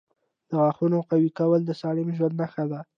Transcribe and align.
•د 0.49 0.51
غاښونو 0.61 0.97
قوي 1.09 1.31
کول 1.39 1.61
د 1.65 1.71
سالم 1.81 2.07
ژوند 2.17 2.35
نښه 2.41 2.63
ده. 2.71 2.79